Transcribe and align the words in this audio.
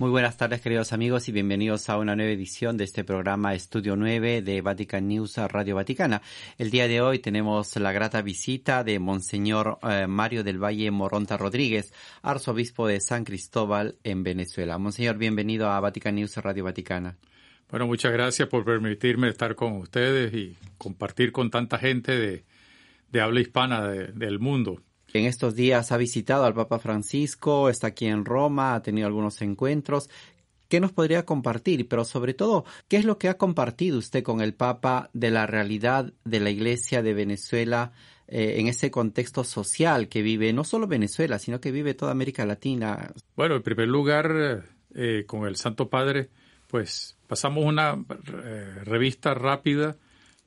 Muy 0.00 0.08
buenas 0.08 0.38
tardes 0.38 0.62
queridos 0.62 0.94
amigos 0.94 1.28
y 1.28 1.32
bienvenidos 1.32 1.90
a 1.90 1.98
una 1.98 2.16
nueva 2.16 2.32
edición 2.32 2.78
de 2.78 2.84
este 2.84 3.04
programa 3.04 3.52
Estudio 3.52 3.96
9 3.96 4.40
de 4.40 4.62
Vatican 4.62 5.06
News 5.06 5.36
Radio 5.36 5.74
Vaticana. 5.76 6.22
El 6.56 6.70
día 6.70 6.88
de 6.88 7.02
hoy 7.02 7.18
tenemos 7.18 7.76
la 7.76 7.92
grata 7.92 8.22
visita 8.22 8.82
de 8.82 8.98
Monseñor 8.98 9.78
eh, 9.82 10.06
Mario 10.06 10.42
del 10.42 10.56
Valle 10.56 10.90
Moronta 10.90 11.36
Rodríguez, 11.36 11.92
arzobispo 12.22 12.86
de 12.86 12.98
San 13.02 13.24
Cristóbal 13.24 13.96
en 14.02 14.22
Venezuela. 14.22 14.78
Monseñor, 14.78 15.18
bienvenido 15.18 15.68
a 15.68 15.78
Vatican 15.80 16.14
News 16.14 16.34
Radio 16.38 16.64
Vaticana. 16.64 17.18
Bueno, 17.68 17.86
muchas 17.86 18.10
gracias 18.10 18.48
por 18.48 18.64
permitirme 18.64 19.28
estar 19.28 19.54
con 19.54 19.74
ustedes 19.74 20.32
y 20.32 20.56
compartir 20.78 21.30
con 21.30 21.50
tanta 21.50 21.76
gente 21.76 22.18
de, 22.18 22.44
de 23.12 23.20
habla 23.20 23.40
hispana 23.42 23.86
del 23.86 24.38
mundo. 24.38 24.80
En 25.12 25.26
estos 25.26 25.56
días 25.56 25.90
ha 25.90 25.96
visitado 25.96 26.44
al 26.44 26.54
Papa 26.54 26.78
Francisco, 26.78 27.68
está 27.68 27.88
aquí 27.88 28.06
en 28.06 28.24
Roma, 28.24 28.74
ha 28.74 28.82
tenido 28.82 29.08
algunos 29.08 29.42
encuentros. 29.42 30.08
¿Qué 30.68 30.78
nos 30.78 30.92
podría 30.92 31.24
compartir? 31.24 31.88
Pero 31.88 32.04
sobre 32.04 32.32
todo, 32.32 32.64
¿qué 32.86 32.96
es 32.96 33.04
lo 33.04 33.18
que 33.18 33.28
ha 33.28 33.36
compartido 33.36 33.98
usted 33.98 34.22
con 34.22 34.40
el 34.40 34.54
Papa 34.54 35.10
de 35.12 35.32
la 35.32 35.46
realidad 35.48 36.12
de 36.24 36.38
la 36.38 36.50
Iglesia 36.50 37.02
de 37.02 37.12
Venezuela 37.12 37.92
eh, 38.28 38.54
en 38.58 38.68
ese 38.68 38.92
contexto 38.92 39.42
social 39.42 40.08
que 40.08 40.22
vive 40.22 40.52
no 40.52 40.62
solo 40.62 40.86
Venezuela, 40.86 41.40
sino 41.40 41.60
que 41.60 41.72
vive 41.72 41.94
toda 41.94 42.12
América 42.12 42.46
Latina? 42.46 43.12
Bueno, 43.34 43.56
en 43.56 43.62
primer 43.62 43.88
lugar, 43.88 44.64
eh, 44.94 45.24
con 45.26 45.44
el 45.48 45.56
Santo 45.56 45.90
Padre, 45.90 46.30
pues 46.68 47.18
pasamos 47.26 47.64
una 47.64 47.98
eh, 48.44 48.84
revista 48.84 49.34
rápida 49.34 49.96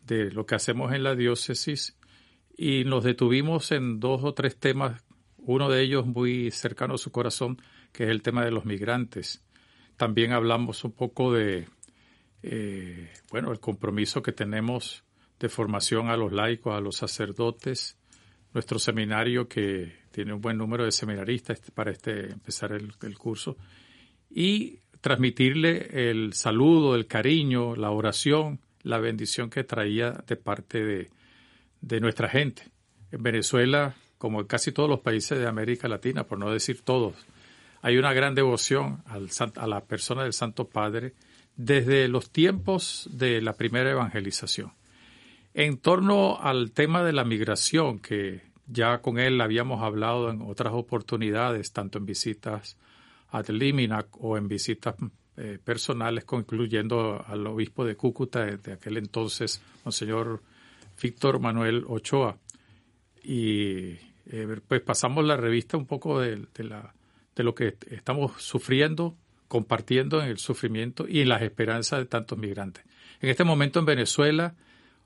de 0.06 0.32
lo 0.32 0.46
que 0.46 0.56
hacemos 0.56 0.94
en 0.94 1.04
la 1.04 1.16
diócesis 1.16 1.98
y 2.56 2.84
nos 2.86 3.04
detuvimos 3.04 3.72
en 3.72 4.00
dos 4.00 4.24
o 4.24 4.34
tres 4.34 4.58
temas, 4.58 5.04
uno 5.38 5.70
de 5.70 5.82
ellos 5.82 6.06
muy 6.06 6.52
cercano 6.52 6.96
a 6.96 6.98
su 6.98 7.12
corazón, 7.12 7.62
que 7.92 8.06
es 8.06 8.10
el 8.10 8.22
tema 8.22 8.46
de 8.46 8.52
los 8.52 8.66
migrantes. 8.66 9.44
También 9.98 10.32
hablamos 10.32 10.84
un 10.84 10.92
poco 10.92 11.34
de, 11.34 11.68
eh, 12.42 13.12
bueno, 13.32 13.52
el 13.52 13.60
compromiso 13.60 14.22
que 14.22 14.32
tenemos 14.32 15.04
de 15.40 15.50
formación 15.50 16.10
a 16.10 16.18
los 16.18 16.32
laicos, 16.32 16.76
a 16.76 16.80
los 16.80 16.96
sacerdotes, 16.96 17.98
nuestro 18.54 18.80
seminario 18.80 19.48
que 19.48 20.04
tiene 20.12 20.34
un 20.34 20.42
buen 20.42 20.58
número 20.58 20.86
de 20.86 20.92
seminaristas 20.92 21.60
para 21.72 21.92
este 21.92 22.32
empezar 22.32 22.72
el 22.72 23.18
curso 23.18 23.58
y 24.30 24.80
transmitirle 25.02 26.10
el 26.10 26.34
saludo, 26.34 26.96
el 26.96 27.08
cariño, 27.08 27.76
la 27.76 27.92
oración, 27.92 28.60
la 28.84 29.00
bendición 29.00 29.50
que 29.50 29.64
traía 29.64 30.12
de 30.12 30.36
parte 30.36 30.84
de, 30.84 31.10
de 31.84 32.00
nuestra 32.00 32.30
gente. 32.30 32.64
En 33.12 33.22
Venezuela, 33.22 33.96
como 34.18 34.40
en 34.42 34.48
casi 34.48 34.72
todos 34.72 34.90
los 34.90 35.02
países 35.02 35.38
de 35.38 35.48
América 35.48 35.88
Latina, 35.88 36.24
por 36.24 36.40
no 36.40 36.50
decir 36.50 36.82
todos, 36.82 37.14
hay 37.82 37.98
una 37.98 38.14
gran 38.14 38.34
devoción 38.34 39.04
al, 39.06 39.30
a 39.58 39.68
la 39.68 39.82
persona 39.82 40.24
del 40.24 40.34
Santo 40.34 40.70
Padre 40.70 41.14
desde 41.58 42.08
los 42.08 42.32
tiempos 42.32 43.10
de 43.12 43.42
la 43.42 43.54
primera 43.54 43.92
evangelización. 43.92 44.72
En 45.54 45.78
torno 45.78 46.40
al 46.40 46.72
tema 46.72 47.04
de 47.04 47.14
la 47.14 47.26
migración, 47.26 48.00
que 48.00 48.42
ya 48.66 49.00
con 49.00 49.20
él 49.20 49.40
habíamos 49.42 49.84
hablado 49.84 50.32
en 50.32 50.42
otras 50.42 50.74
oportunidades, 50.74 51.74
tanto 51.74 52.00
en 52.00 52.06
visitas 52.06 52.78
a 53.30 53.42
Liminac 53.42 54.08
o 54.20 54.38
en 54.38 54.48
visitas 54.48 54.96
eh, 55.36 55.60
personales, 55.64 56.24
concluyendo 56.24 57.24
al 57.28 57.46
obispo 57.46 57.84
de 57.84 57.98
Cúcuta 57.98 58.46
de, 58.46 58.58
de 58.58 58.74
aquel 58.74 58.98
entonces, 58.98 59.62
Monseñor 59.84 60.42
Víctor 61.02 61.40
Manuel 61.40 61.84
Ochoa. 61.88 62.38
Y 63.24 63.98
eh, 64.26 64.60
pues 64.68 64.82
pasamos 64.82 65.26
la 65.26 65.38
revista 65.38 65.78
un 65.78 65.86
poco 65.86 66.20
de, 66.20 66.48
la, 66.58 66.94
de 67.36 67.44
lo 67.44 67.56
que 67.56 67.78
estamos 67.90 68.42
sufriendo, 68.42 69.18
compartiendo 69.48 70.22
en 70.22 70.30
el 70.30 70.38
sufrimiento 70.38 71.06
y 71.08 71.22
en 71.22 71.30
las 71.30 71.42
esperanzas 71.42 72.00
de 72.00 72.06
tantos 72.06 72.38
migrantes. 72.38 72.84
En 73.22 73.30
este 73.30 73.44
momento 73.44 73.80
en 73.80 73.86
Venezuela, 73.86 74.56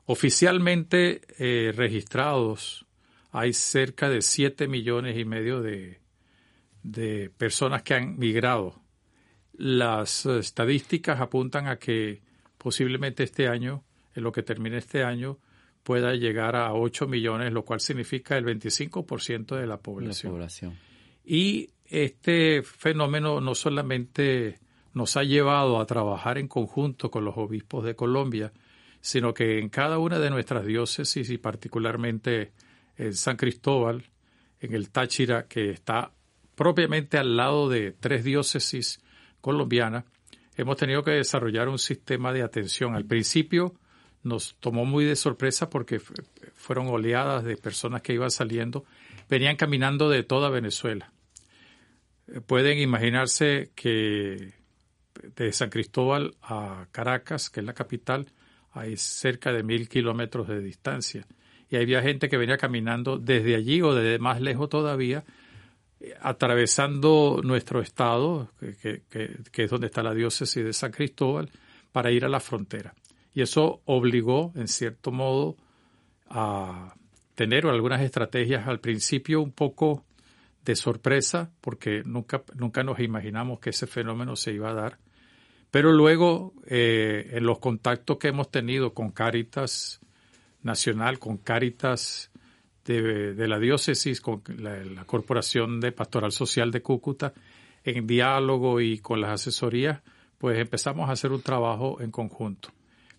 oficialmente 0.06 1.20
eh, 1.38 1.72
registrados, 1.74 2.86
hay 3.30 3.52
cerca 3.52 4.08
de 4.08 4.22
7 4.22 4.66
millones 4.68 5.18
y 5.18 5.24
medio 5.24 5.60
de, 5.60 6.00
de 6.82 7.30
personas 7.36 7.82
que 7.82 7.94
han 7.94 8.18
migrado. 8.18 8.82
Las 9.52 10.24
estadísticas 10.26 11.20
apuntan 11.20 11.66
a 11.66 11.78
que 11.78 12.22
posiblemente 12.56 13.24
este 13.24 13.48
año, 13.48 13.84
en 14.14 14.22
lo 14.22 14.32
que 14.32 14.42
termine 14.42 14.78
este 14.78 15.04
año, 15.04 15.38
pueda 15.82 16.14
llegar 16.14 16.56
a 16.56 16.74
8 16.74 17.06
millones, 17.06 17.52
lo 17.52 17.64
cual 17.64 17.80
significa 17.80 18.36
el 18.36 18.44
25% 18.44 19.56
de 19.56 19.66
la 19.66 19.78
población. 19.78 20.32
la 20.32 20.36
población. 20.36 20.78
Y 21.24 21.70
este 21.86 22.62
fenómeno 22.62 23.40
no 23.40 23.54
solamente 23.54 24.58
nos 24.94 25.16
ha 25.16 25.22
llevado 25.22 25.80
a 25.80 25.86
trabajar 25.86 26.38
en 26.38 26.48
conjunto 26.48 27.10
con 27.10 27.24
los 27.24 27.36
obispos 27.36 27.84
de 27.84 27.94
Colombia, 27.94 28.52
sino 29.00 29.32
que 29.32 29.58
en 29.58 29.68
cada 29.68 29.98
una 29.98 30.18
de 30.18 30.30
nuestras 30.30 30.66
diócesis 30.66 31.30
y 31.30 31.38
particularmente 31.38 32.52
en 32.96 33.14
San 33.14 33.36
Cristóbal, 33.36 34.04
en 34.60 34.74
el 34.74 34.90
Táchira, 34.90 35.46
que 35.46 35.70
está 35.70 36.12
propiamente 36.54 37.16
al 37.16 37.36
lado 37.36 37.68
de 37.68 37.92
tres 37.92 38.24
diócesis 38.24 39.00
colombianas, 39.40 40.04
hemos 40.56 40.76
tenido 40.76 41.04
que 41.04 41.12
desarrollar 41.12 41.68
un 41.68 41.78
sistema 41.78 42.32
de 42.32 42.42
atención. 42.42 42.96
Al 42.96 43.04
principio, 43.04 43.74
nos 44.22 44.56
tomó 44.60 44.84
muy 44.84 45.04
de 45.04 45.16
sorpresa 45.16 45.70
porque 45.70 46.00
fueron 46.54 46.88
oleadas 46.88 47.44
de 47.44 47.56
personas 47.56 48.02
que 48.02 48.12
iban 48.12 48.30
saliendo, 48.30 48.84
venían 49.28 49.56
caminando 49.56 50.08
de 50.08 50.22
toda 50.22 50.50
Venezuela. 50.50 51.12
Eh, 52.28 52.40
pueden 52.40 52.78
imaginarse 52.78 53.70
que 53.74 54.54
de 55.36 55.52
San 55.52 55.70
Cristóbal 55.70 56.34
a 56.42 56.86
Caracas, 56.92 57.50
que 57.50 57.60
es 57.60 57.66
la 57.66 57.74
capital, 57.74 58.26
hay 58.72 58.96
cerca 58.96 59.52
de 59.52 59.62
mil 59.62 59.88
kilómetros 59.88 60.48
de 60.48 60.60
distancia. 60.60 61.26
Y 61.70 61.76
había 61.76 62.02
gente 62.02 62.28
que 62.28 62.36
venía 62.36 62.56
caminando 62.56 63.18
desde 63.18 63.54
allí 63.54 63.82
o 63.82 63.94
desde 63.94 64.18
más 64.18 64.40
lejos 64.40 64.68
todavía, 64.68 65.24
eh, 66.00 66.14
atravesando 66.20 67.40
nuestro 67.42 67.80
estado, 67.80 68.50
que, 68.60 69.02
que 69.10 69.64
es 69.64 69.70
donde 69.70 69.88
está 69.88 70.02
la 70.02 70.14
diócesis 70.14 70.64
de 70.64 70.72
San 70.72 70.92
Cristóbal, 70.92 71.50
para 71.92 72.10
ir 72.10 72.24
a 72.24 72.28
la 72.28 72.40
frontera. 72.40 72.94
Y 73.38 73.42
eso 73.42 73.82
obligó, 73.84 74.50
en 74.56 74.66
cierto 74.66 75.12
modo, 75.12 75.56
a 76.28 76.96
tener 77.36 77.66
algunas 77.66 78.02
estrategias 78.02 78.66
al 78.66 78.80
principio 78.80 79.40
un 79.40 79.52
poco 79.52 80.04
de 80.64 80.74
sorpresa, 80.74 81.52
porque 81.60 82.02
nunca, 82.04 82.42
nunca 82.56 82.82
nos 82.82 82.98
imaginamos 82.98 83.60
que 83.60 83.70
ese 83.70 83.86
fenómeno 83.86 84.34
se 84.34 84.54
iba 84.54 84.70
a 84.70 84.74
dar. 84.74 84.98
Pero 85.70 85.92
luego, 85.92 86.52
eh, 86.66 87.30
en 87.34 87.44
los 87.44 87.60
contactos 87.60 88.18
que 88.18 88.26
hemos 88.26 88.50
tenido 88.50 88.92
con 88.92 89.12
Cáritas 89.12 90.00
Nacional, 90.64 91.20
con 91.20 91.36
Cáritas 91.36 92.32
de, 92.86 93.46
la 93.46 93.60
diócesis, 93.60 94.20
con 94.20 94.42
la, 94.56 94.82
la, 94.84 95.04
Corporación 95.04 95.78
de 95.78 95.92
Pastoral 95.92 96.32
Social 96.32 96.72
de 96.72 96.82
Cúcuta, 96.82 97.34
en 97.84 98.04
diálogo 98.04 98.80
y 98.80 98.98
con 98.98 99.20
las 99.20 99.30
asesorías, 99.30 100.02
pues 100.38 100.58
empezamos 100.58 101.08
a 101.08 101.12
hacer 101.12 101.30
un 101.30 101.42
trabajo 101.42 102.00
en 102.00 102.10
conjunto 102.10 102.70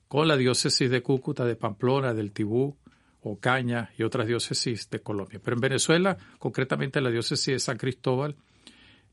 con 0.10 0.28
la 0.28 0.36
diócesis 0.36 0.90
de 0.90 1.02
Cúcuta, 1.02 1.46
de 1.46 1.56
Pamplona, 1.56 2.14
del 2.14 2.34
Tibú, 2.34 2.76
Ocaña 3.22 3.92
y 3.98 4.04
otras 4.04 4.28
diócesis 4.28 4.90
de 4.90 5.02
Colombia. 5.02 5.40
Pero 5.42 5.56
en 5.56 5.62
Venezuela, 5.62 6.18
concretamente 6.40 7.00
la 7.00 7.12
diócesis 7.12 7.54
de 7.54 7.60
San 7.60 7.78
Cristóbal, 7.78 8.36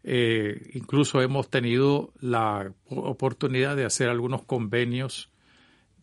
eh, 0.05 0.71
incluso 0.73 1.21
hemos 1.21 1.51
tenido 1.51 2.13
la 2.21 2.73
oportunidad 2.89 3.77
de 3.77 3.85
hacer 3.85 4.09
algunos 4.09 4.43
convenios 4.45 5.31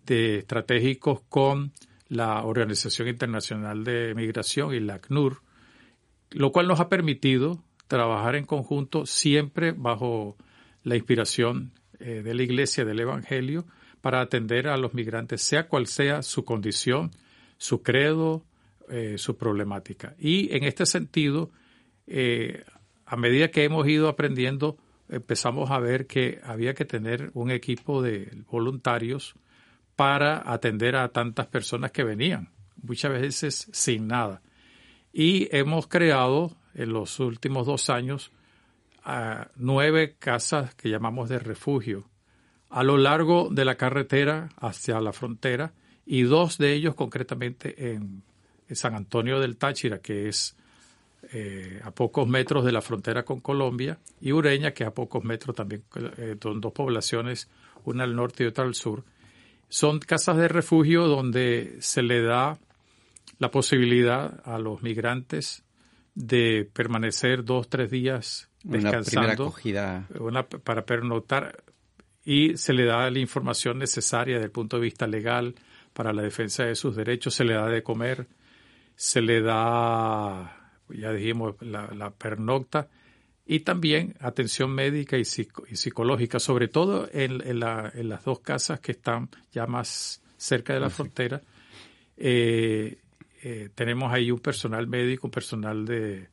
de 0.05 0.39
estratégicos 0.39 1.21
con 1.27 1.71
la 2.07 2.43
Organización 2.43 3.07
Internacional 3.07 3.83
de 3.83 4.13
Migración 4.13 4.75
y 4.75 4.79
la 4.79 4.95
ACNUR, 4.95 5.41
lo 6.31 6.51
cual 6.51 6.67
nos 6.67 6.79
ha 6.79 6.89
permitido 6.89 7.63
trabajar 7.87 8.35
en 8.35 8.45
conjunto 8.45 9.07
siempre 9.07 9.71
bajo 9.71 10.37
la 10.83 10.95
inspiración 10.95 11.71
eh, 11.99 12.21
de 12.23 12.33
la 12.35 12.43
Iglesia 12.43 12.85
del 12.85 12.99
Evangelio, 12.99 13.65
para 14.03 14.19
atender 14.19 14.67
a 14.67 14.75
los 14.75 14.93
migrantes, 14.93 15.41
sea 15.41 15.69
cual 15.69 15.87
sea 15.87 16.23
su 16.23 16.43
condición, 16.43 17.11
su 17.57 17.81
credo, 17.81 18.43
eh, 18.89 19.17
su 19.17 19.37
problemática. 19.37 20.13
Y 20.19 20.53
en 20.53 20.65
este 20.65 20.85
sentido, 20.85 21.51
eh, 22.05 22.65
a 23.05 23.15
medida 23.15 23.47
que 23.47 23.63
hemos 23.63 23.87
ido 23.87 24.09
aprendiendo, 24.09 24.77
empezamos 25.07 25.71
a 25.71 25.79
ver 25.79 26.05
que 26.05 26.41
había 26.43 26.73
que 26.73 26.83
tener 26.83 27.31
un 27.33 27.49
equipo 27.49 28.01
de 28.01 28.43
voluntarios 28.51 29.35
para 29.95 30.51
atender 30.51 30.97
a 30.97 31.07
tantas 31.07 31.47
personas 31.47 31.93
que 31.93 32.03
venían, 32.03 32.49
muchas 32.81 33.13
veces 33.13 33.69
sin 33.71 34.09
nada. 34.09 34.41
Y 35.13 35.47
hemos 35.55 35.87
creado 35.87 36.57
en 36.73 36.91
los 36.91 37.21
últimos 37.21 37.65
dos 37.65 37.89
años 37.89 38.33
nueve 39.55 40.17
casas 40.19 40.75
que 40.75 40.89
llamamos 40.89 41.29
de 41.29 41.39
refugio 41.39 42.09
a 42.73 42.83
lo 42.83 42.97
largo 42.97 43.49
de 43.51 43.65
la 43.65 43.75
carretera 43.75 44.49
hacia 44.57 44.99
la 44.99 45.13
frontera 45.13 45.73
y 46.07 46.23
dos 46.23 46.57
de 46.57 46.73
ellos 46.73 46.95
concretamente 46.95 47.93
en, 47.93 48.23
San 48.71 48.95
Antonio 48.95 49.39
del 49.39 49.57
Táchira, 49.57 49.99
que 49.99 50.27
es 50.27 50.55
eh, 51.31 51.79
a 51.83 51.91
pocos 51.91 52.27
metros 52.27 52.65
de 52.65 52.71
la 52.71 52.81
frontera 52.81 53.23
con 53.23 53.39
Colombia, 53.39 53.99
y 54.19 54.31
Ureña, 54.31 54.71
que 54.71 54.83
es 54.83 54.87
a 54.87 54.93
pocos 54.95 55.23
metros 55.23 55.55
también, 55.55 55.83
eh, 56.17 56.35
son 56.41 56.59
dos 56.59 56.73
poblaciones, 56.73 57.49
una 57.83 58.05
al 58.05 58.15
norte 58.15 58.43
y 58.43 58.47
otra 58.47 58.63
al 58.63 58.73
sur. 58.73 59.03
Son 59.69 59.99
casas 59.99 60.37
de 60.37 60.47
refugio 60.47 61.05
donde 61.07 61.75
se 61.81 62.01
le 62.01 62.23
da 62.23 62.57
la 63.37 63.51
posibilidad 63.51 64.41
a 64.43 64.57
los 64.57 64.81
migrantes 64.81 65.63
de 66.15 66.67
permanecer 66.73 67.43
dos, 67.43 67.69
tres 67.69 67.91
días 67.91 68.49
descansando. 68.63 69.43
acogida. 69.43 70.07
Una, 70.19 70.47
para 70.47 70.83
pernoctar 70.83 71.63
y 72.25 72.57
se 72.57 72.73
le 72.73 72.85
da 72.85 73.09
la 73.09 73.19
información 73.19 73.79
necesaria 73.79 74.35
desde 74.35 74.45
el 74.45 74.51
punto 74.51 74.77
de 74.77 74.83
vista 74.83 75.07
legal 75.07 75.55
para 75.93 76.13
la 76.13 76.21
defensa 76.21 76.63
de 76.63 76.75
sus 76.75 76.95
derechos, 76.95 77.35
se 77.35 77.43
le 77.43 77.53
da 77.53 77.67
de 77.67 77.83
comer, 77.83 78.27
se 78.95 79.21
le 79.21 79.41
da, 79.41 80.71
ya 80.89 81.11
dijimos, 81.11 81.55
la, 81.61 82.11
pernocta 82.11 82.89
y 83.45 83.59
también 83.59 84.15
atención 84.19 84.71
médica 84.71 85.17
y, 85.17 85.25
psicológica, 85.25 86.39
sobre 86.39 86.67
todo 86.67 87.09
en, 87.11 87.59
las 87.59 88.23
dos 88.23 88.39
casas 88.39 88.79
que 88.79 88.93
están 88.93 89.29
ya 89.51 89.67
más 89.67 90.21
cerca 90.37 90.73
de 90.73 90.79
la 90.79 90.89
frontera. 90.89 91.41
Eh, 92.15 92.99
eh, 93.43 93.69
tenemos 93.75 94.13
ahí 94.13 94.31
un 94.31 94.39
personal 94.39 94.87
médico, 94.87 95.27
un 95.27 95.31
personal 95.31 95.85
de 95.85 96.29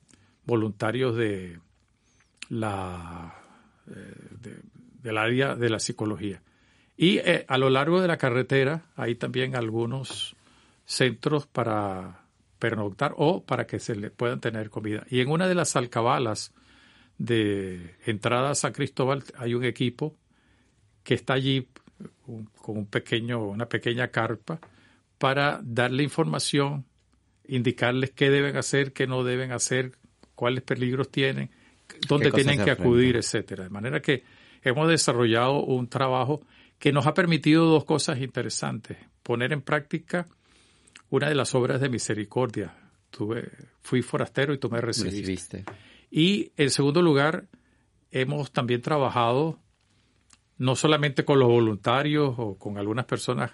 voluntarios 0.47 1.17
de 1.17 1.59
la 2.49 3.35
eh, 3.89 4.15
del 5.03 5.19
área 5.19 5.55
de 5.55 5.71
la 5.71 5.79
psicología. 5.79 6.43
Y 6.97 7.19
eh, 7.19 7.45
a 7.49 7.59
lo 7.59 7.71
largo 7.71 8.01
de 8.01 8.09
la 8.09 8.19
carretera 8.19 8.87
hay 8.97 9.15
también 9.15 9.57
algunos 9.57 10.37
centros 10.85 11.47
para 11.47 12.25
pernoctar 12.59 13.15
o 13.17 13.43
para 13.43 13.67
que 13.67 13.79
se 13.79 13.95
le 13.95 14.11
puedan 14.11 14.41
tener 14.41 14.71
comida. 14.71 15.07
Y 15.09 15.21
en 15.21 15.31
una 15.31 15.49
de 15.49 15.55
las 15.55 15.77
alcabalas 15.77 16.53
de 17.19 17.97
entrada 18.05 18.51
a 18.51 18.55
San 18.55 18.73
Cristóbal 18.73 19.25
hay 19.37 19.55
un 19.55 19.65
equipo 19.65 20.17
que 21.03 21.15
está 21.15 21.35
allí 21.35 21.69
con 22.27 22.77
un 22.77 22.87
pequeño, 22.87 23.45
una 23.45 23.69
pequeña 23.69 24.09
carpa 24.09 24.61
para 25.19 25.61
darle 25.63 26.03
información 26.03 26.85
indicarles 27.51 28.13
qué 28.13 28.31
deben 28.31 28.57
hacer, 28.57 28.93
qué 28.93 29.07
no 29.07 29.25
deben 29.25 29.51
hacer, 29.51 29.93
cuáles 30.37 30.63
peligros 30.63 31.11
tienen, 31.11 31.51
dónde 32.09 32.31
tienen 32.31 32.63
que 32.65 32.71
acudir, 32.71 33.17
etcétera. 33.17 33.65
De 33.65 33.71
manera 33.71 34.01
que 34.01 34.23
hemos 34.63 34.89
desarrollado 34.89 35.65
un 35.65 35.89
trabajo 35.89 36.41
que 36.79 36.93
nos 36.93 37.07
ha 37.07 37.15
permitido 37.15 37.67
dos 37.67 37.85
cosas 37.85 38.21
interesantes. 38.21 38.99
Poner 39.23 39.53
en 39.53 39.63
práctica 39.63 40.29
una 41.11 41.29
de 41.29 41.35
las 41.35 41.55
obras 41.55 41.81
de 41.81 41.89
misericordia. 41.89 42.75
Tuve, 43.11 43.51
fui 43.83 44.03
forastero 44.03 44.55
y 44.55 44.59
tú 44.59 44.71
me 44.71 44.81
recibiste. 44.81 45.65
Y 46.11 46.53
en 46.57 46.71
segundo 46.71 47.03
lugar, 47.03 47.47
hemos 48.11 48.53
también 48.53 48.81
trabajado 48.83 49.59
no 50.59 50.77
solamente 50.77 51.25
con 51.25 51.39
los 51.39 51.49
voluntarios 51.49 52.35
o 52.37 52.57
con 52.57 52.79
algunas 52.79 53.07
personas 53.07 53.53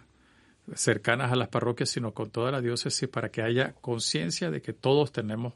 cercanas 0.74 1.32
a 1.32 1.36
las 1.36 1.48
parroquias, 1.48 1.88
sino 1.90 2.12
con 2.12 2.30
toda 2.30 2.50
la 2.50 2.60
diócesis 2.60 3.08
para 3.08 3.30
que 3.30 3.42
haya 3.42 3.74
conciencia 3.74 4.50
de 4.50 4.60
que 4.60 4.72
todos 4.72 5.12
tenemos 5.12 5.54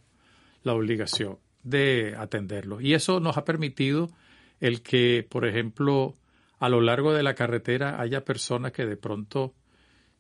la 0.63 0.75
obligación 0.75 1.39
de 1.63 2.15
atenderlo. 2.17 2.81
Y 2.81 2.95
eso 2.95 3.21
nos 3.21 3.37
ha 3.37 3.45
permitido 3.45 4.11
el 4.61 4.83
que, 4.83 5.27
por 5.29 5.47
ejemplo, 5.47 6.15
a 6.59 6.69
lo 6.69 6.81
largo 6.81 7.13
de 7.13 7.23
la 7.23 7.35
carretera 7.35 8.01
haya 8.01 8.25
personas 8.25 8.73
que 8.73 8.87
de 8.87 8.97
pronto, 8.97 9.55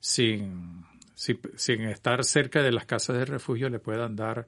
sin, 0.00 0.84
sin, 1.14 1.82
estar 1.82 2.25
cerca 2.25 2.62
de 2.62 2.72
las 2.72 2.87
casas 2.87 3.16
de 3.16 3.26
refugio, 3.26 3.69
le 3.69 3.78
puedan 3.78 4.16
dar 4.16 4.46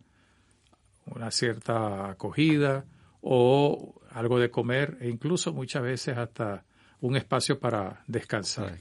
una 1.04 1.30
cierta 1.30 2.10
acogida 2.10 2.86
o 3.20 4.00
algo 4.10 4.38
de 4.38 4.50
comer 4.50 4.96
e 5.00 5.08
incluso 5.08 5.52
muchas 5.52 5.82
veces 5.82 6.16
hasta 6.16 6.64
un 7.00 7.16
espacio 7.16 7.58
para 7.58 8.02
descansar. 8.06 8.80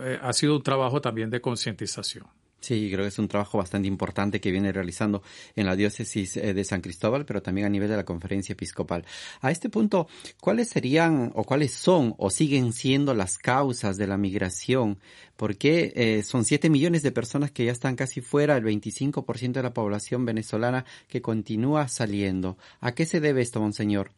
Eh, 0.00 0.18
ha 0.22 0.32
sido 0.32 0.56
un 0.56 0.62
trabajo 0.62 1.00
también 1.00 1.30
de 1.30 1.40
concientización. 1.40 2.26
Sí, 2.60 2.90
creo 2.90 3.04
que 3.04 3.08
es 3.08 3.18
un 3.20 3.28
trabajo 3.28 3.58
bastante 3.58 3.86
importante 3.86 4.40
que 4.40 4.50
viene 4.50 4.72
realizando 4.72 5.22
en 5.54 5.66
la 5.66 5.76
diócesis 5.76 6.36
eh, 6.36 6.54
de 6.54 6.64
San 6.64 6.80
Cristóbal, 6.80 7.24
pero 7.24 7.40
también 7.40 7.66
a 7.66 7.70
nivel 7.70 7.88
de 7.88 7.96
la 7.96 8.04
conferencia 8.04 8.52
episcopal. 8.52 9.04
A 9.40 9.52
este 9.52 9.70
punto, 9.70 10.08
¿cuáles 10.40 10.68
serían 10.68 11.30
o 11.34 11.44
cuáles 11.44 11.72
son 11.72 12.14
o 12.18 12.30
siguen 12.30 12.72
siendo 12.72 13.14
las 13.14 13.38
causas 13.38 13.96
de 13.96 14.08
la 14.08 14.16
migración? 14.16 14.98
Porque 15.36 15.92
eh, 15.94 16.24
son 16.24 16.44
siete 16.44 16.68
millones 16.68 17.04
de 17.04 17.12
personas 17.12 17.52
que 17.52 17.64
ya 17.64 17.72
están 17.72 17.94
casi 17.94 18.20
fuera, 18.20 18.56
el 18.56 18.64
25% 18.64 19.52
de 19.52 19.62
la 19.62 19.72
población 19.72 20.24
venezolana 20.24 20.84
que 21.06 21.22
continúa 21.22 21.86
saliendo. 21.86 22.58
¿A 22.80 22.92
qué 22.92 23.06
se 23.06 23.20
debe 23.20 23.40
esto, 23.40 23.60
monseñor? 23.60 24.10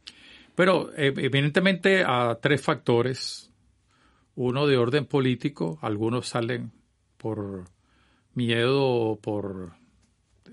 Pero 0.54 0.90
eh, 0.96 1.12
evidentemente 1.16 2.04
a 2.06 2.38
tres 2.40 2.62
factores. 2.62 3.50
Uno 4.34 4.66
de 4.66 4.78
orden 4.78 5.04
político, 5.04 5.78
algunos 5.82 6.28
salen 6.28 6.72
por 7.18 7.66
miedo 8.34 9.18
por 9.20 9.72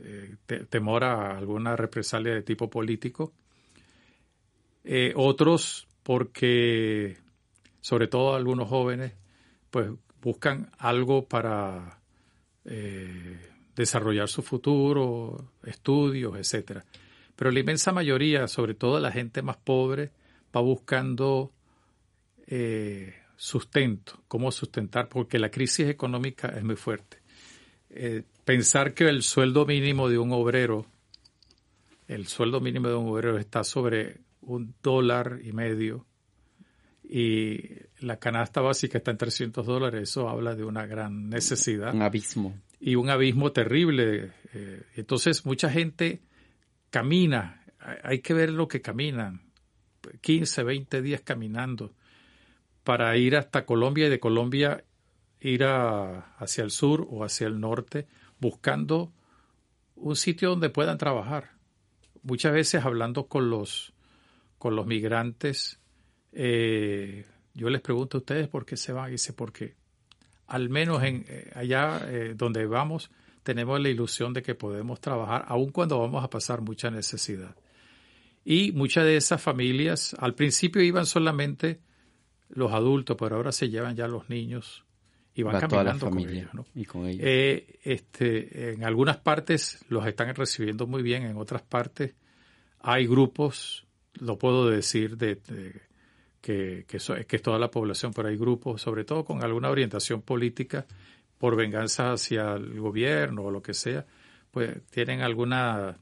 eh, 0.04 0.36
temor 0.70 1.04
a 1.04 1.38
alguna 1.38 1.76
represalia 1.76 2.34
de 2.34 2.42
tipo 2.42 2.70
político. 2.70 3.34
Eh, 4.84 5.14
otros 5.16 5.88
porque, 6.04 7.18
sobre 7.82 8.08
todo 8.08 8.36
algunos 8.36 8.70
jóvenes, 8.70 9.14
pues 9.70 9.90
buscan 10.22 10.72
algo 10.78 11.26
para 11.26 12.00
desarrollar 13.78 14.28
su 14.28 14.42
futuro, 14.42 15.54
estudios, 15.64 16.36
etcétera. 16.38 16.84
Pero 17.38 17.52
la 17.52 17.60
inmensa 17.60 17.94
mayoría, 17.94 18.48
sobre 18.48 18.74
todo 18.74 19.00
la 19.00 19.12
gente 19.12 19.44
más 19.44 19.58
pobre, 19.58 20.12
va 20.54 20.60
buscando 20.60 21.54
eh, 22.48 23.14
sustento, 23.36 24.24
cómo 24.28 24.52
sustentar, 24.52 25.08
porque 25.08 25.38
la 25.38 25.52
crisis 25.52 25.88
económica 25.88 26.48
es 26.50 26.64
muy 26.64 26.76
fuerte. 26.76 27.20
Eh, 27.90 28.24
pensar 28.44 28.94
que 28.94 29.08
el 29.08 29.24
sueldo 29.24 29.66
mínimo 29.66 30.10
de 30.10 30.18
un 30.18 30.32
obrero, 30.32 30.86
el 32.08 32.28
sueldo 32.28 32.60
mínimo 32.60 32.90
de 32.90 32.96
un 32.96 33.10
obrero 33.10 33.38
está 33.38 33.64
sobre 33.64 34.22
un 34.42 34.74
dólar 34.82 35.40
y 35.44 35.52
medio 35.52 36.06
y 37.04 37.62
la 38.00 38.18
canasta 38.20 38.62
básica 38.62 38.98
está 38.98 39.12
en 39.12 39.18
300 39.18 39.66
dólares, 39.66 40.10
eso 40.10 40.28
habla 40.28 40.56
de 40.56 40.66
una 40.66 40.86
gran 40.86 41.30
necesidad. 41.30 41.94
Un 41.94 42.02
abismo. 42.02 42.60
Y 42.80 42.96
un 42.96 43.10
abismo 43.10 43.52
terrible. 43.52 44.34
Eh, 44.54 44.84
entonces 44.96 45.46
mucha 45.46 45.70
gente 45.70 46.22
camina, 46.90 47.64
hay 48.04 48.20
que 48.20 48.34
ver 48.34 48.52
lo 48.52 48.68
que 48.68 48.82
caminan, 48.82 49.42
15, 50.22 50.64
20 50.64 51.02
días 51.02 51.22
caminando 51.22 51.94
para 52.84 53.16
ir 53.18 53.36
hasta 53.36 53.66
Colombia 53.66 54.08
y 54.08 54.10
de 54.10 54.20
Colombia 54.20 54.84
ir 55.40 55.64
hacia 55.64 56.64
el 56.64 56.72
sur 56.72 57.08
o 57.10 57.24
hacia 57.24 57.48
el 57.48 57.60
norte 57.60 58.08
buscando 58.40 59.12
un 59.96 60.16
sitio 60.16 60.50
donde 60.50 60.70
puedan 60.70 60.98
trabajar. 60.98 61.52
Muchas 62.24 62.54
veces 62.54 62.86
hablando 62.86 63.28
con 63.28 63.50
los, 63.50 63.94
con 64.58 64.76
los 64.76 64.86
migrantes, 64.86 65.80
eh, 66.32 67.26
yo 67.54 67.70
les 67.70 67.82
pregunto 67.82 68.18
a 68.18 68.20
ustedes 68.20 68.48
por 68.48 68.66
qué 68.66 68.78
se 68.78 68.94
van 68.94 69.10
y 69.10 69.12
dice 69.14 69.34
porque 69.34 69.76
al 70.48 70.70
menos 70.70 71.04
en, 71.04 71.26
eh, 71.28 71.52
allá 71.56 72.02
eh, 72.06 72.34
donde 72.36 72.66
vamos 72.66 73.12
tenemos 73.44 73.80
la 73.80 73.90
ilusión 73.90 74.34
de 74.34 74.44
que 74.44 74.56
podemos 74.56 75.00
trabajar 75.00 75.46
aun 75.48 75.72
cuando 75.72 76.00
vamos 76.00 76.24
a 76.24 76.30
pasar 76.30 76.62
mucha 76.62 76.92
necesidad. 76.92 77.56
Y 78.44 78.72
muchas 78.74 79.06
de 79.06 79.18
esas 79.18 79.42
familias 79.42 80.16
al 80.20 80.36
principio 80.36 80.82
iban 80.82 81.06
solamente 81.06 81.80
los 82.50 82.72
adultos, 82.74 83.18
pero 83.20 83.38
ahora 83.38 83.52
se 83.52 83.70
llevan 83.70 83.96
ya 83.96 84.08
los 84.08 84.30
niños 84.30 84.87
y 85.38 85.44
van 85.44 85.60
caminando 85.60 86.10
con 86.10 86.20
ellos. 86.20 86.50
Y 86.74 86.86
con 86.86 87.06
ellos. 87.06 87.22
Eh, 87.24 87.80
este, 87.84 88.72
en 88.72 88.84
algunas 88.84 89.18
partes 89.18 89.86
los 89.88 90.06
están 90.08 90.34
recibiendo 90.34 90.88
muy 90.88 91.04
bien, 91.04 91.24
en 91.24 91.38
otras 91.38 91.62
partes 91.62 92.16
hay 92.80 93.06
grupos, 93.06 93.86
lo 94.16 94.40
puedo 94.40 94.68
decir, 94.68 95.16
de, 95.16 95.40
que, 96.42 96.86
que, 96.88 97.26
que 97.28 97.36
es 97.36 97.42
toda 97.44 97.60
la 97.60 97.70
población, 97.70 98.14
pero 98.16 98.30
hay 98.30 98.36
grupos, 98.36 98.82
sobre 98.82 99.04
todo 99.04 99.24
con 99.24 99.44
alguna 99.44 99.70
orientación 99.70 100.24
política, 100.24 100.88
por 101.38 101.56
venganza 101.56 102.14
hacia 102.14 102.56
el 102.56 102.80
gobierno 102.80 103.44
o 103.44 103.52
lo 103.52 103.62
que 103.62 103.76
sea, 103.76 104.08
pues 104.50 104.82
tienen 104.90 105.22
alguna 105.22 105.98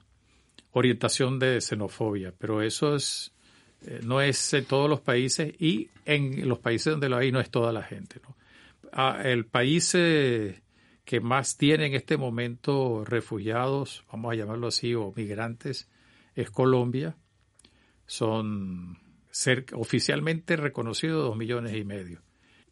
orientación 0.71 1.39
de 1.39 1.59
xenofobia, 1.59 2.33
pero 2.37 2.61
eso 2.61 2.95
es 2.95 3.33
eh, 3.81 3.99
no 4.01 4.21
es 4.21 4.53
en 4.53 4.63
todos 4.63 4.89
los 4.89 5.01
países 5.01 5.53
y 5.59 5.89
en 6.05 6.47
los 6.47 6.59
países 6.59 6.91
donde 6.91 7.09
lo 7.09 7.17
hay 7.17 7.33
no 7.33 7.41
es 7.41 7.49
toda 7.49 7.73
la 7.73 7.83
gente. 7.83 8.21
¿no? 8.23 8.35
El 9.23 9.45
país 9.45 9.93
eh, 9.95 10.61
que 11.05 11.19
más 11.19 11.57
tiene 11.57 11.85
en 11.85 11.93
este 11.93 12.17
momento 12.17 13.03
refugiados, 13.05 14.03
vamos 14.11 14.33
a 14.33 14.35
llamarlo 14.35 14.67
así, 14.67 14.95
o 14.95 15.13
migrantes, 15.15 15.89
es 16.35 16.49
Colombia. 16.49 17.15
Son 18.07 18.97
oficialmente 19.73 20.55
reconocidos 20.55 21.23
dos 21.23 21.37
millones 21.37 21.75
y 21.75 21.83
medio. 21.83 22.21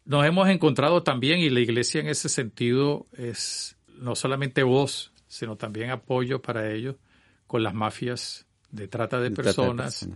Nos 0.04 0.26
hemos 0.26 0.48
encontrado 0.48 1.02
también, 1.02 1.38
y 1.40 1.50
la 1.50 1.60
iglesia 1.60 2.00
en 2.00 2.08
ese 2.08 2.28
sentido 2.28 3.06
es 3.12 3.76
no 3.98 4.14
solamente 4.14 4.62
voz, 4.62 5.12
sino 5.28 5.56
también 5.56 5.90
apoyo 5.90 6.42
para 6.42 6.70
ellos 6.70 6.96
con 7.46 7.62
las 7.62 7.74
mafias 7.74 8.46
de 8.70 8.88
trata 8.88 9.20
de, 9.20 9.30
personas, 9.30 10.08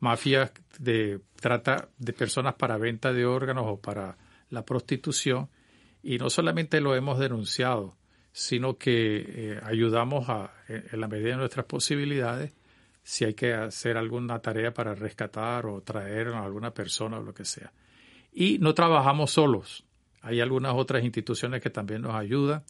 mafias 0.00 0.52
de 0.78 1.20
trata 1.36 1.88
de 1.98 2.12
personas 2.12 2.54
para 2.54 2.76
venta 2.76 3.12
de 3.12 3.24
órganos 3.24 3.64
o 3.68 3.80
para 3.80 4.16
la 4.50 4.64
prostitución. 4.64 5.48
Y 6.02 6.18
no 6.18 6.30
solamente 6.30 6.80
lo 6.80 6.94
hemos 6.94 7.18
denunciado, 7.18 7.96
sino 8.32 8.76
que 8.76 9.24
eh, 9.26 9.60
ayudamos 9.62 10.28
a, 10.28 10.52
en 10.68 11.00
la 11.00 11.08
medida 11.08 11.30
de 11.30 11.36
nuestras 11.36 11.66
posibilidades 11.66 12.52
si 13.02 13.24
hay 13.24 13.34
que 13.34 13.54
hacer 13.54 13.96
alguna 13.96 14.40
tarea 14.40 14.72
para 14.72 14.94
rescatar 14.94 15.66
o 15.66 15.80
traer 15.80 16.28
a 16.28 16.44
alguna 16.44 16.72
persona 16.72 17.18
o 17.18 17.22
lo 17.22 17.34
que 17.34 17.44
sea. 17.44 17.72
Y 18.32 18.58
no 18.58 18.74
trabajamos 18.74 19.32
solos. 19.32 19.84
Hay 20.22 20.40
algunas 20.40 20.74
otras 20.74 21.02
instituciones 21.02 21.62
que 21.62 21.70
también 21.70 22.02
nos 22.02 22.14
ayudan. 22.14 22.62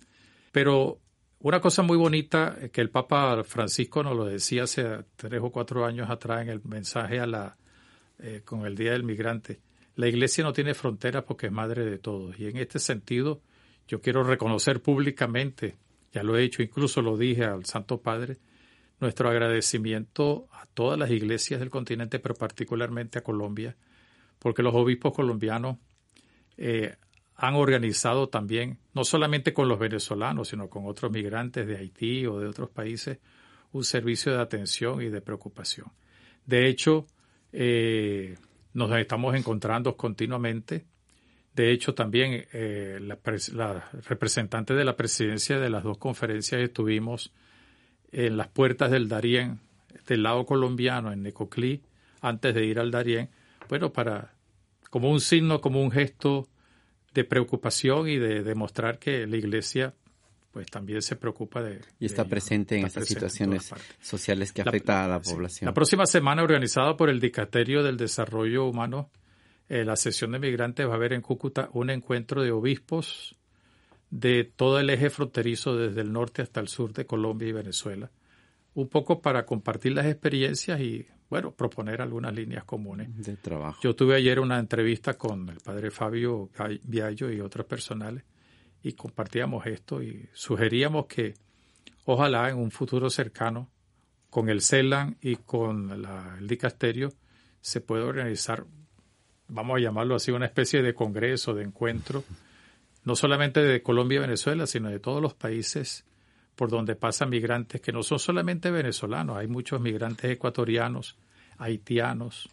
Pero 0.52 0.98
una 1.40 1.60
cosa 1.60 1.82
muy 1.82 1.96
bonita 1.96 2.56
que 2.72 2.80
el 2.80 2.90
Papa 2.90 3.42
Francisco 3.44 4.02
nos 4.02 4.16
lo 4.16 4.24
decía 4.24 4.64
hace 4.64 5.04
tres 5.16 5.40
o 5.42 5.50
cuatro 5.50 5.84
años 5.84 6.08
atrás 6.10 6.42
en 6.42 6.48
el 6.48 6.60
mensaje 6.64 7.20
a 7.20 7.26
la, 7.26 7.56
eh, 8.18 8.42
con 8.44 8.66
el 8.66 8.76
Día 8.76 8.92
del 8.92 9.04
Migrante. 9.04 9.60
La 10.00 10.08
Iglesia 10.08 10.42
no 10.42 10.54
tiene 10.54 10.72
fronteras 10.72 11.24
porque 11.24 11.48
es 11.48 11.52
madre 11.52 11.84
de 11.84 11.98
todos. 11.98 12.40
Y 12.40 12.46
en 12.46 12.56
este 12.56 12.78
sentido, 12.78 13.42
yo 13.86 14.00
quiero 14.00 14.24
reconocer 14.24 14.80
públicamente, 14.80 15.76
ya 16.10 16.22
lo 16.22 16.38
he 16.38 16.42
hecho, 16.42 16.62
incluso 16.62 17.02
lo 17.02 17.18
dije 17.18 17.44
al 17.44 17.66
Santo 17.66 18.00
Padre, 18.00 18.38
nuestro 18.98 19.28
agradecimiento 19.28 20.48
a 20.52 20.64
todas 20.64 20.98
las 20.98 21.10
iglesias 21.10 21.60
del 21.60 21.68
continente, 21.68 22.18
pero 22.18 22.34
particularmente 22.34 23.18
a 23.18 23.22
Colombia, 23.22 23.76
porque 24.38 24.62
los 24.62 24.74
obispos 24.74 25.12
colombianos 25.12 25.76
eh, 26.56 26.96
han 27.36 27.56
organizado 27.56 28.30
también, 28.30 28.78
no 28.94 29.04
solamente 29.04 29.52
con 29.52 29.68
los 29.68 29.78
venezolanos, 29.78 30.48
sino 30.48 30.70
con 30.70 30.86
otros 30.86 31.12
migrantes 31.12 31.66
de 31.66 31.76
Haití 31.76 32.24
o 32.24 32.40
de 32.40 32.48
otros 32.48 32.70
países, 32.70 33.18
un 33.72 33.84
servicio 33.84 34.32
de 34.32 34.40
atención 34.40 35.02
y 35.02 35.10
de 35.10 35.20
preocupación. 35.20 35.92
De 36.46 36.68
hecho, 36.68 37.06
eh, 37.52 38.38
nos 38.72 38.90
estamos 38.96 39.34
encontrando 39.34 39.96
continuamente. 39.96 40.86
De 41.54 41.72
hecho, 41.72 41.94
también 41.94 42.46
eh, 42.52 42.98
la, 43.00 43.18
la, 43.54 43.90
representante 44.08 44.74
de 44.74 44.84
la 44.84 44.96
presidencia 44.96 45.58
de 45.58 45.70
las 45.70 45.82
dos 45.82 45.98
conferencias 45.98 46.60
estuvimos 46.60 47.32
en 48.12 48.36
las 48.36 48.48
puertas 48.48 48.90
del 48.90 49.08
Darién, 49.08 49.60
del 50.06 50.22
lado 50.22 50.46
colombiano, 50.46 51.12
en 51.12 51.22
Necoclí, 51.22 51.82
antes 52.20 52.54
de 52.54 52.64
ir 52.64 52.78
al 52.78 52.90
Darién, 52.90 53.30
bueno, 53.68 53.92
para, 53.92 54.34
como 54.90 55.10
un 55.10 55.20
signo, 55.20 55.60
como 55.60 55.82
un 55.82 55.90
gesto 55.90 56.48
de 57.14 57.24
preocupación 57.24 58.08
y 58.08 58.16
de 58.16 58.42
demostrar 58.42 58.98
que 58.98 59.26
la 59.26 59.36
Iglesia 59.36 59.94
pues 60.50 60.66
también 60.66 61.00
se 61.02 61.16
preocupa 61.16 61.62
de... 61.62 61.80
Y 61.98 62.06
está 62.06 62.24
presente 62.24 62.76
en 62.76 62.86
estas 62.86 63.06
situaciones 63.06 63.70
sociales 64.00 64.52
que 64.52 64.62
afectan 64.62 65.04
a 65.04 65.08
la 65.08 65.20
población. 65.20 65.66
La 65.66 65.74
próxima 65.74 66.06
semana, 66.06 66.42
organizada 66.42 66.96
por 66.96 67.08
el 67.08 67.20
Dicasterio 67.20 67.82
del 67.82 67.96
Desarrollo 67.96 68.66
Humano, 68.66 69.10
eh, 69.68 69.84
la 69.84 69.96
sesión 69.96 70.32
de 70.32 70.40
migrantes 70.40 70.86
va 70.86 70.92
a 70.92 70.96
haber 70.96 71.12
en 71.12 71.20
Cúcuta 71.20 71.70
un 71.72 71.90
encuentro 71.90 72.42
de 72.42 72.50
obispos 72.50 73.36
de 74.10 74.42
todo 74.44 74.80
el 74.80 74.90
eje 74.90 75.08
fronterizo 75.08 75.76
desde 75.76 76.00
el 76.00 76.12
norte 76.12 76.42
hasta 76.42 76.58
el 76.58 76.66
sur 76.66 76.92
de 76.92 77.06
Colombia 77.06 77.48
y 77.48 77.52
Venezuela, 77.52 78.10
un 78.74 78.88
poco 78.88 79.22
para 79.22 79.46
compartir 79.46 79.92
las 79.92 80.06
experiencias 80.06 80.80
y, 80.80 81.06
bueno, 81.28 81.52
proponer 81.52 82.02
algunas 82.02 82.34
líneas 82.34 82.64
comunes. 82.64 83.16
De 83.24 83.36
trabajo. 83.36 83.78
Yo 83.84 83.94
tuve 83.94 84.16
ayer 84.16 84.40
una 84.40 84.58
entrevista 84.58 85.14
con 85.14 85.48
el 85.48 85.58
padre 85.58 85.92
Fabio 85.92 86.50
Viallo 86.82 87.30
y 87.30 87.40
otros 87.40 87.66
personales 87.66 88.24
y 88.82 88.92
compartíamos 88.92 89.66
esto 89.66 90.02
y 90.02 90.28
sugeríamos 90.32 91.06
que 91.06 91.34
ojalá 92.04 92.50
en 92.50 92.56
un 92.56 92.70
futuro 92.70 93.10
cercano 93.10 93.68
con 94.30 94.48
el 94.48 94.62
CELAN 94.62 95.16
y 95.20 95.36
con 95.36 95.90
el 96.38 96.46
dicasterio 96.46 97.12
se 97.60 97.80
pueda 97.80 98.04
organizar, 98.04 98.64
vamos 99.48 99.76
a 99.76 99.80
llamarlo 99.80 100.14
así, 100.14 100.30
una 100.30 100.46
especie 100.46 100.82
de 100.82 100.94
congreso, 100.94 101.54
de 101.54 101.64
encuentro 101.64 102.24
no 103.04 103.16
solamente 103.16 103.60
de 103.60 103.82
Colombia 103.82 104.16
y 104.16 104.20
Venezuela, 104.20 104.66
sino 104.66 104.90
de 104.90 105.00
todos 105.00 105.22
los 105.22 105.34
países 105.34 106.04
por 106.54 106.70
donde 106.70 106.96
pasan 106.96 107.30
migrantes 107.30 107.80
que 107.80 107.92
no 107.92 108.02
son 108.02 108.18
solamente 108.18 108.70
venezolanos, 108.70 109.38
hay 109.38 109.46
muchos 109.46 109.80
migrantes 109.80 110.30
ecuatorianos, 110.30 111.16
haitianos, 111.58 112.50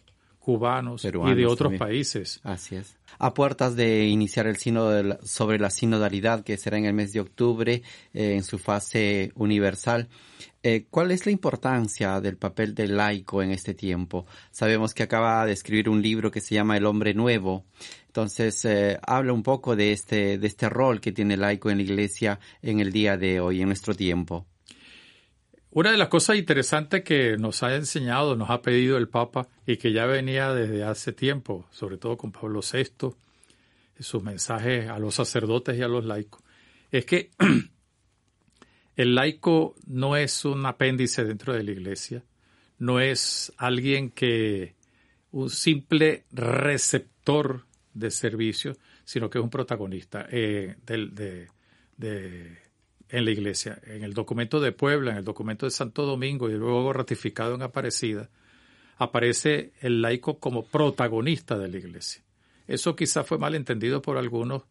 cubanos 0.48 1.04
y 1.04 1.34
de 1.34 1.44
otros 1.44 1.74
países. 1.74 2.40
Así 2.42 2.76
es. 2.76 2.96
A 3.18 3.34
puertas 3.34 3.76
de 3.76 4.06
iniciar 4.06 4.46
el 4.46 4.56
sínodo 4.56 5.18
sobre 5.22 5.58
la 5.58 5.68
sinodalidad, 5.68 6.42
que 6.42 6.56
será 6.56 6.78
en 6.78 6.86
el 6.86 6.94
mes 6.94 7.12
de 7.12 7.20
octubre, 7.20 7.82
eh, 8.14 8.32
en 8.32 8.42
su 8.42 8.56
fase 8.56 9.30
universal, 9.34 10.08
eh, 10.62 10.86
¿cuál 10.88 11.10
es 11.10 11.26
la 11.26 11.32
importancia 11.32 12.18
del 12.22 12.38
papel 12.38 12.74
del 12.74 12.96
laico 12.96 13.42
en 13.42 13.50
este 13.50 13.74
tiempo? 13.74 14.24
Sabemos 14.50 14.94
que 14.94 15.02
acaba 15.02 15.44
de 15.44 15.52
escribir 15.52 15.90
un 15.90 16.00
libro 16.00 16.30
que 16.30 16.40
se 16.40 16.54
llama 16.54 16.78
El 16.78 16.86
hombre 16.86 17.12
nuevo. 17.12 17.66
Entonces, 18.06 18.64
eh, 18.64 18.98
habla 19.06 19.34
un 19.34 19.42
poco 19.42 19.76
de 19.76 19.92
este, 19.92 20.38
de 20.38 20.46
este 20.46 20.70
rol 20.70 21.02
que 21.02 21.12
tiene 21.12 21.34
el 21.34 21.40
laico 21.40 21.68
en 21.68 21.76
la 21.76 21.82
iglesia 21.82 22.40
en 22.62 22.80
el 22.80 22.90
día 22.90 23.18
de 23.18 23.40
hoy, 23.40 23.60
en 23.60 23.66
nuestro 23.66 23.92
tiempo. 23.92 24.46
Una 25.78 25.92
de 25.92 25.96
las 25.96 26.08
cosas 26.08 26.34
interesantes 26.34 27.04
que 27.04 27.36
nos 27.36 27.62
ha 27.62 27.76
enseñado, 27.76 28.34
nos 28.34 28.50
ha 28.50 28.62
pedido 28.62 28.98
el 28.98 29.08
Papa 29.08 29.46
y 29.64 29.76
que 29.76 29.92
ya 29.92 30.06
venía 30.06 30.52
desde 30.52 30.82
hace 30.82 31.12
tiempo, 31.12 31.68
sobre 31.70 31.98
todo 31.98 32.16
con 32.16 32.32
Pablo 32.32 32.62
VI, 32.62 33.14
sus 34.00 34.20
mensajes 34.20 34.88
a 34.88 34.98
los 34.98 35.14
sacerdotes 35.14 35.78
y 35.78 35.82
a 35.82 35.86
los 35.86 36.04
laicos, 36.04 36.42
es 36.90 37.06
que 37.06 37.30
el 38.96 39.14
laico 39.14 39.76
no 39.86 40.16
es 40.16 40.44
un 40.44 40.66
apéndice 40.66 41.24
dentro 41.24 41.54
de 41.54 41.62
la 41.62 41.70
iglesia, 41.70 42.24
no 42.80 42.98
es 42.98 43.52
alguien 43.56 44.10
que 44.10 44.74
un 45.30 45.48
simple 45.48 46.24
receptor 46.32 47.66
de 47.94 48.10
servicio, 48.10 48.76
sino 49.04 49.30
que 49.30 49.38
es 49.38 49.44
un 49.44 49.50
protagonista 49.50 50.26
eh, 50.28 50.74
del, 50.84 51.14
de, 51.14 51.46
en 53.10 53.24
la 53.24 53.30
iglesia. 53.30 53.80
En 53.86 54.02
el 54.02 54.14
documento 54.14 54.60
de 54.60 54.72
Puebla, 54.72 55.12
en 55.12 55.18
el 55.18 55.24
documento 55.24 55.66
de 55.66 55.70
Santo 55.70 56.04
Domingo 56.04 56.48
y 56.48 56.54
luego 56.54 56.92
ratificado 56.92 57.54
en 57.54 57.62
Aparecida, 57.62 58.28
aparece 58.98 59.72
el 59.80 60.02
laico 60.02 60.38
como 60.38 60.66
protagonista 60.66 61.56
de 61.56 61.68
la 61.68 61.78
iglesia. 61.78 62.22
Eso 62.66 62.94
quizás 62.94 63.26
fue 63.26 63.38
mal 63.38 63.54
entendido 63.54 64.02
por 64.02 64.18
algunos 64.18 64.64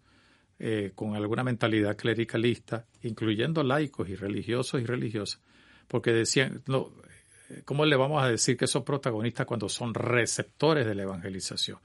eh, 0.59 0.91
con 0.95 1.15
alguna 1.15 1.43
mentalidad 1.43 1.95
clericalista, 1.95 2.85
incluyendo 3.03 3.61
laicos 3.61 4.09
y 4.09 4.15
religiosos 4.15 4.81
y 4.81 4.85
religiosas, 4.85 5.39
porque 5.87 6.11
decían, 6.11 6.63
no, 6.65 6.91
¿cómo 7.63 7.85
le 7.85 7.95
vamos 7.95 8.23
a 8.23 8.27
decir 8.27 8.57
que 8.57 8.65
son 8.65 8.83
protagonistas 8.83 9.45
cuando 9.45 9.69
son 9.69 9.93
receptores 9.93 10.87
de 10.87 10.95
la 10.95 11.03
evangelización? 11.03 11.77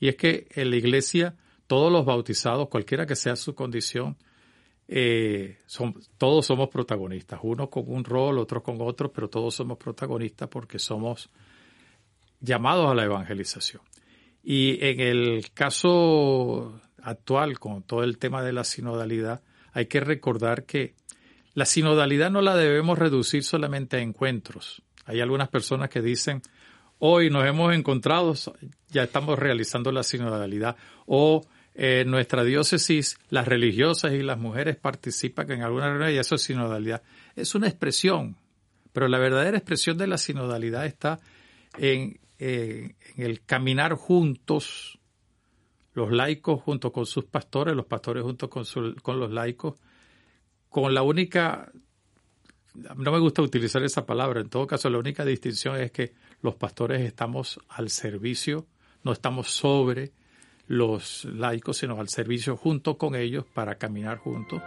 Y 0.00 0.08
es 0.08 0.16
que 0.16 0.48
en 0.54 0.70
la 0.70 0.76
iglesia 0.76 1.34
todos 1.66 1.92
los 1.92 2.06
bautizados, 2.06 2.68
cualquiera 2.68 3.06
que 3.06 3.14
sea 3.14 3.36
su 3.36 3.54
condición, 3.54 4.16
eh, 4.86 5.58
son, 5.66 5.94
todos 6.18 6.46
somos 6.46 6.68
protagonistas, 6.68 7.40
uno 7.42 7.70
con 7.70 7.84
un 7.86 8.04
rol, 8.04 8.38
otro 8.38 8.62
con 8.62 8.76
otro, 8.80 9.10
pero 9.12 9.28
todos 9.28 9.54
somos 9.54 9.78
protagonistas 9.78 10.48
porque 10.48 10.78
somos 10.78 11.30
llamados 12.40 12.90
a 12.90 12.94
la 12.94 13.04
evangelización. 13.04 13.82
Y 14.42 14.84
en 14.84 15.00
el 15.00 15.52
caso 15.54 16.80
actual, 17.02 17.58
con 17.58 17.82
todo 17.82 18.02
el 18.02 18.18
tema 18.18 18.42
de 18.42 18.52
la 18.52 18.64
sinodalidad, 18.64 19.42
hay 19.72 19.86
que 19.86 20.00
recordar 20.00 20.64
que 20.64 20.94
la 21.54 21.64
sinodalidad 21.64 22.30
no 22.30 22.42
la 22.42 22.56
debemos 22.56 22.98
reducir 22.98 23.42
solamente 23.42 23.96
a 23.96 24.00
encuentros. 24.00 24.82
Hay 25.06 25.20
algunas 25.20 25.48
personas 25.48 25.88
que 25.88 26.02
dicen, 26.02 26.42
hoy 26.98 27.30
nos 27.30 27.46
hemos 27.46 27.74
encontrado, 27.74 28.34
ya 28.88 29.04
estamos 29.04 29.38
realizando 29.38 29.92
la 29.92 30.02
sinodalidad, 30.02 30.76
o 31.06 31.42
en 31.74 32.08
nuestra 32.08 32.44
diócesis 32.44 33.18
las 33.30 33.48
religiosas 33.48 34.12
y 34.12 34.22
las 34.22 34.38
mujeres 34.38 34.76
participan 34.76 35.50
en 35.50 35.62
alguna 35.62 35.88
reunión 35.90 36.12
y 36.12 36.18
eso 36.18 36.36
es 36.36 36.42
sinodalidad. 36.42 37.02
Es 37.34 37.54
una 37.54 37.66
expresión, 37.66 38.36
pero 38.92 39.08
la 39.08 39.18
verdadera 39.18 39.58
expresión 39.58 39.98
de 39.98 40.06
la 40.06 40.18
sinodalidad 40.18 40.86
está 40.86 41.18
en, 41.78 42.20
el 42.38 43.42
caminar 43.44 43.94
juntos, 43.94 44.98
los 45.94 46.12
laicos 46.12 46.62
junto 46.62 46.92
con 46.92 47.06
sus 47.06 47.24
pastores, 47.24 47.74
los 47.74 47.86
pastores 47.86 48.22
junto 48.22 48.48
con, 48.50 48.64
con 49.02 49.18
los 49.18 49.32
laicos, 49.32 49.74
con 50.68 50.92
la 50.92 51.02
única, 51.02 51.72
no 52.74 53.12
me 53.12 53.18
gusta 53.18 53.42
utilizar 53.42 53.82
esa 53.82 54.04
palabra, 54.04 54.40
en 54.40 54.48
todo 54.48 54.66
caso 54.66 54.90
la 54.90 54.98
única 54.98 55.24
distinción 55.24 55.80
es 55.80 55.90
que 55.90 56.12
los 56.42 56.56
pastores 56.56 57.02
estamos 57.02 57.58
al 57.68 57.88
servicio, 57.90 58.66
no 59.04 59.12
estamos 59.12 59.50
sobre, 59.50 60.12
los 60.66 61.24
laicos, 61.24 61.78
sino 61.78 62.00
al 62.00 62.08
servicio 62.08 62.56
junto 62.56 62.96
con 62.96 63.14
ellos 63.14 63.44
para 63.52 63.76
caminar 63.76 64.18
juntos 64.18 64.62